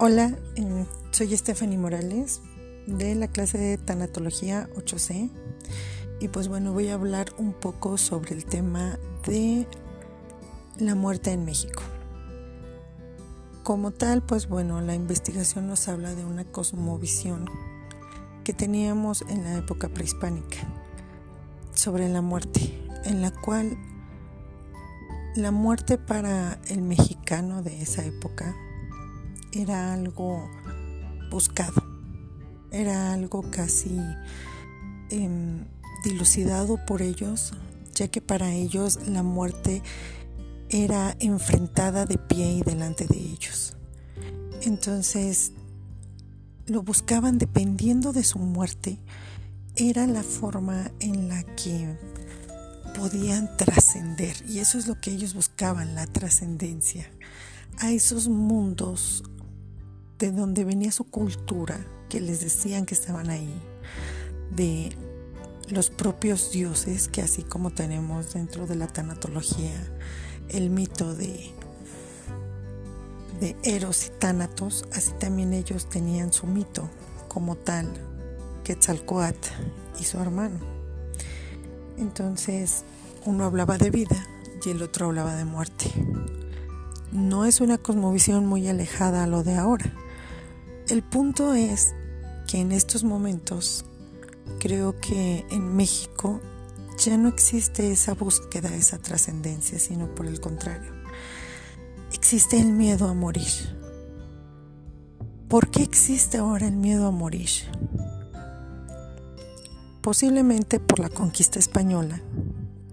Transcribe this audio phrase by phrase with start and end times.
[0.00, 2.40] Hola, eh, soy Stephanie Morales
[2.86, 5.28] de la clase de Tanatología 8C
[6.20, 9.66] y pues bueno, voy a hablar un poco sobre el tema de
[10.78, 11.82] la muerte en México.
[13.64, 17.46] Como tal, pues bueno, la investigación nos habla de una cosmovisión
[18.44, 20.58] que teníamos en la época prehispánica
[21.74, 22.72] sobre la muerte,
[23.04, 23.76] en la cual
[25.34, 28.54] la muerte para el mexicano de esa época
[29.52, 30.48] era algo
[31.30, 31.82] buscado,
[32.70, 33.98] era algo casi
[35.10, 35.64] em,
[36.04, 37.52] dilucidado por ellos,
[37.94, 39.82] ya que para ellos la muerte
[40.70, 43.76] era enfrentada de pie y delante de ellos.
[44.62, 45.52] Entonces,
[46.66, 48.98] lo buscaban dependiendo de su muerte,
[49.76, 51.96] era la forma en la que
[52.94, 57.10] podían trascender, y eso es lo que ellos buscaban, la trascendencia,
[57.78, 59.22] a esos mundos
[60.18, 63.52] de donde venía su cultura, que les decían que estaban ahí,
[64.50, 64.96] de
[65.68, 69.74] los propios dioses, que así como tenemos dentro de la tanatología
[70.48, 71.52] el mito de,
[73.40, 76.88] de Eros y Tánatos, así también ellos tenían su mito
[77.28, 77.86] como tal,
[78.64, 79.48] Quetzalcoatl
[80.00, 80.58] y su hermano.
[81.98, 82.84] Entonces,
[83.26, 84.26] uno hablaba de vida
[84.64, 85.92] y el otro hablaba de muerte.
[87.12, 89.92] No es una cosmovisión muy alejada a lo de ahora
[90.88, 91.94] el punto es
[92.46, 93.84] que en estos momentos
[94.58, 96.40] creo que en México
[96.98, 100.92] ya no existe esa búsqueda, esa trascendencia, sino por el contrario.
[102.12, 103.76] Existe el miedo a morir.
[105.48, 107.50] ¿Por qué existe ahora el miedo a morir?
[110.00, 112.20] Posiblemente por la conquista española,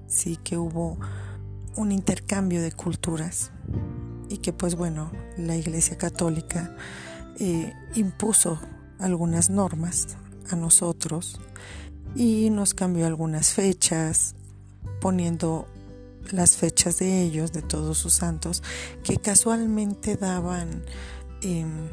[0.07, 0.99] sí que hubo
[1.75, 3.51] un intercambio de culturas
[4.29, 6.75] y que pues bueno, la Iglesia Católica
[7.39, 8.59] eh, impuso
[8.99, 10.17] algunas normas
[10.49, 11.39] a nosotros
[12.15, 14.35] y nos cambió algunas fechas,
[15.01, 15.67] poniendo
[16.31, 18.63] las fechas de ellos, de todos sus santos,
[19.03, 20.83] que casualmente daban,
[21.41, 21.89] em,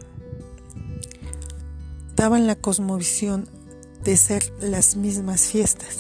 [2.16, 3.49] daban la cosmovisión
[4.05, 5.99] de ser las mismas fiestas.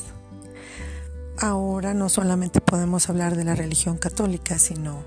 [1.38, 5.02] Ahora no solamente podemos hablar de la religión católica, sino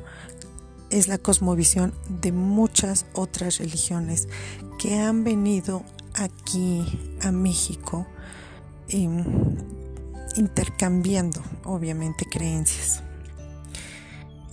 [0.95, 4.29] es la cosmovisión de muchas otras religiones
[4.79, 5.83] que han venido
[6.13, 6.85] aquí
[7.21, 8.07] a México
[8.87, 9.25] em,
[10.37, 13.03] intercambiando obviamente creencias.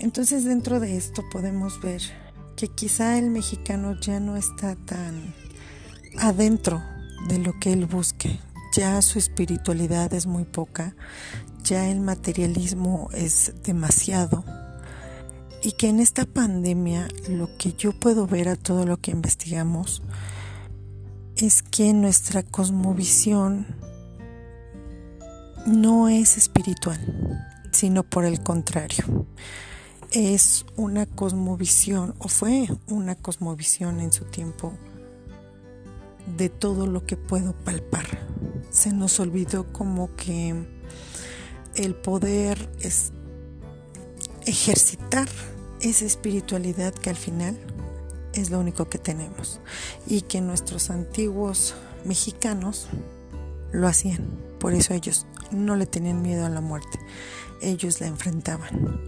[0.01, 2.03] Entonces dentro de esto podemos ver
[2.57, 5.33] que quizá el mexicano ya no está tan
[6.19, 6.83] adentro
[7.29, 8.41] de lo que él busque,
[8.77, 10.97] ya su espiritualidad es muy poca,
[11.63, 14.45] ya el materialismo es demasiado
[15.63, 20.03] y que en esta pandemia lo que yo puedo ver a todo lo que investigamos
[21.37, 23.67] es que nuestra cosmovisión
[25.67, 27.01] no es espiritual,
[27.71, 29.27] sino por el contrario.
[30.11, 34.75] Es una cosmovisión, o fue una cosmovisión en su tiempo,
[36.37, 38.07] de todo lo que puedo palpar.
[38.71, 40.67] Se nos olvidó como que
[41.75, 43.13] el poder es
[44.47, 45.29] ejercitar
[45.81, 47.59] esa espiritualidad que al final
[48.35, 49.61] es lo único que tenemos
[50.07, 52.89] y que nuestros antiguos mexicanos
[53.73, 54.27] lo hacían.
[54.59, 56.99] Por eso ellos no le tenían miedo a la muerte,
[57.61, 59.01] ellos la enfrentaban.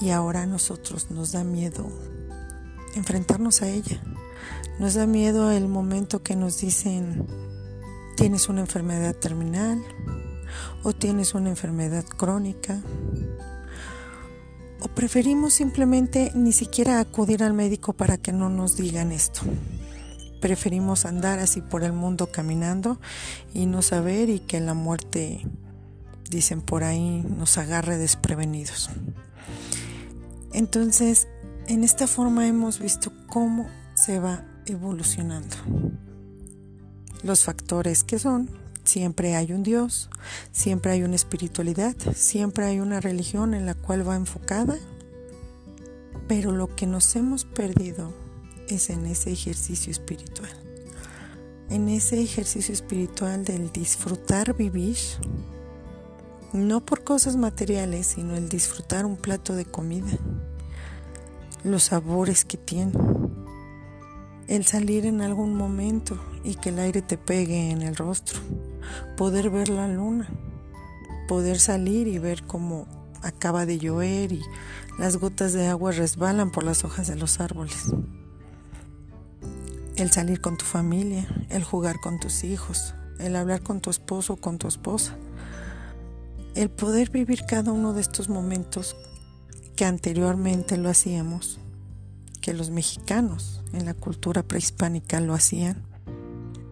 [0.00, 1.88] Y ahora a nosotros nos da miedo
[2.94, 4.02] enfrentarnos a ella.
[4.78, 7.26] Nos da miedo el momento que nos dicen
[8.16, 9.82] tienes una enfermedad terminal
[10.82, 12.82] o tienes una enfermedad crónica
[14.82, 19.42] o preferimos simplemente ni siquiera acudir al médico para que no nos digan esto.
[20.40, 23.00] Preferimos andar así por el mundo caminando
[23.54, 25.46] y no saber y que la muerte,
[26.28, 28.90] dicen por ahí, nos agarre desprevenidos.
[30.52, 31.28] Entonces,
[31.68, 35.56] en esta forma hemos visto cómo se va evolucionando.
[37.22, 38.50] Los factores que son
[38.84, 40.10] Siempre hay un Dios,
[40.50, 44.76] siempre hay una espiritualidad, siempre hay una religión en la cual va enfocada,
[46.26, 48.12] pero lo que nos hemos perdido
[48.68, 50.50] es en ese ejercicio espiritual,
[51.70, 54.98] en ese ejercicio espiritual del disfrutar vivir,
[56.52, 60.18] no por cosas materiales, sino el disfrutar un plato de comida,
[61.62, 62.92] los sabores que tiene
[64.48, 68.38] el salir en algún momento y que el aire te pegue en el rostro,
[69.16, 70.28] poder ver la luna,
[71.28, 72.86] poder salir y ver cómo
[73.22, 74.42] acaba de llover y
[74.98, 77.92] las gotas de agua resbalan por las hojas de los árboles.
[79.96, 84.32] el salir con tu familia, el jugar con tus hijos, el hablar con tu esposo
[84.32, 85.16] o con tu esposa,
[86.54, 88.96] el poder vivir cada uno de estos momentos
[89.76, 91.60] que anteriormente lo hacíamos,
[92.40, 95.82] que los mexicanos en la cultura prehispánica lo hacían,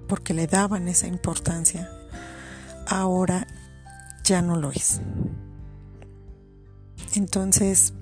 [0.09, 1.91] porque le daban esa importancia,
[2.87, 3.47] ahora
[4.25, 5.01] ya no lo es.
[7.15, 7.93] Entonces,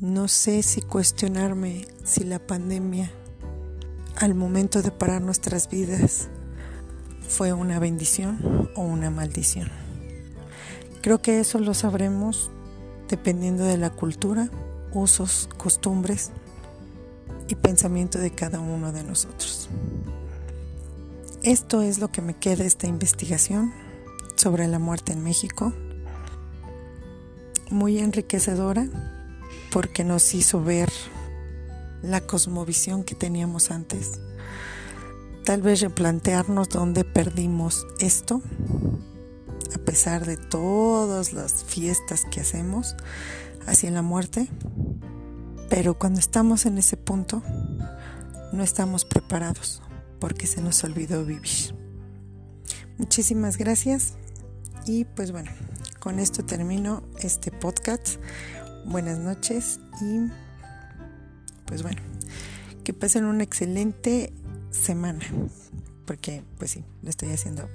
[0.00, 3.10] no sé si cuestionarme si la pandemia
[4.16, 6.28] al momento de parar nuestras vidas
[7.28, 9.68] fue una bendición o una maldición.
[11.02, 12.50] Creo que eso lo sabremos
[13.08, 14.50] dependiendo de la cultura,
[14.92, 16.30] usos, costumbres
[17.48, 19.68] y pensamiento de cada uno de nosotros.
[21.48, 23.72] Esto es lo que me queda esta investigación
[24.36, 25.72] sobre la muerte en México.
[27.70, 28.86] Muy enriquecedora
[29.72, 30.92] porque nos hizo ver
[32.02, 34.20] la cosmovisión que teníamos antes.
[35.46, 38.42] Tal vez replantearnos dónde perdimos esto,
[39.74, 42.94] a pesar de todas las fiestas que hacemos
[43.66, 44.50] hacia la muerte.
[45.70, 47.42] Pero cuando estamos en ese punto,
[48.52, 49.80] no estamos preparados
[50.20, 51.74] porque se nos olvidó vivir.
[52.96, 54.14] Muchísimas gracias
[54.86, 55.50] y pues bueno,
[56.00, 58.16] con esto termino este podcast.
[58.86, 60.30] Buenas noches y
[61.66, 62.00] pues bueno,
[62.84, 64.32] que pasen una excelente
[64.70, 65.24] semana,
[66.06, 67.68] porque pues sí, lo estoy haciendo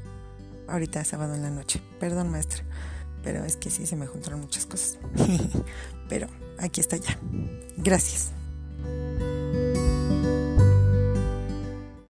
[0.68, 1.82] ahorita sábado en la noche.
[2.00, 2.64] Perdón maestra,
[3.24, 4.98] pero es que sí se me juntaron muchas cosas.
[6.10, 6.28] pero
[6.60, 7.18] aquí está ya.
[7.78, 8.32] Gracias.